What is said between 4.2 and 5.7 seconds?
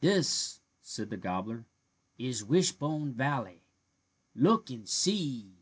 Look and see."